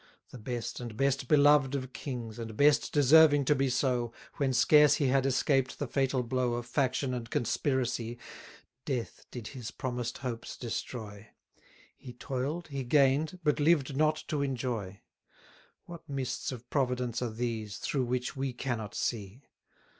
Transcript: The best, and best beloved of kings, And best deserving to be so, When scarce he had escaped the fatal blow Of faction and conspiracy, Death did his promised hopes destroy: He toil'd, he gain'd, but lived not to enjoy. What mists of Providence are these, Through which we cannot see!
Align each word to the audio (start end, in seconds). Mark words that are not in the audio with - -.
The 0.31 0.39
best, 0.39 0.79
and 0.79 0.97
best 0.97 1.27
beloved 1.27 1.75
of 1.75 1.93
kings, 1.93 2.39
And 2.39 2.57
best 2.57 2.91
deserving 2.91 3.45
to 3.45 3.53
be 3.53 3.69
so, 3.69 4.11
When 4.37 4.51
scarce 4.51 4.95
he 4.95 5.09
had 5.09 5.27
escaped 5.27 5.77
the 5.77 5.85
fatal 5.85 6.23
blow 6.23 6.55
Of 6.55 6.65
faction 6.65 7.13
and 7.13 7.29
conspiracy, 7.29 8.17
Death 8.83 9.25
did 9.29 9.49
his 9.49 9.69
promised 9.69 10.17
hopes 10.17 10.57
destroy: 10.57 11.27
He 11.95 12.13
toil'd, 12.13 12.69
he 12.69 12.83
gain'd, 12.83 13.37
but 13.43 13.59
lived 13.59 13.95
not 13.95 14.23
to 14.29 14.41
enjoy. 14.41 15.01
What 15.85 16.09
mists 16.09 16.51
of 16.51 16.67
Providence 16.71 17.21
are 17.21 17.29
these, 17.29 17.77
Through 17.77 18.05
which 18.05 18.35
we 18.35 18.53
cannot 18.53 18.95
see! 18.95 19.43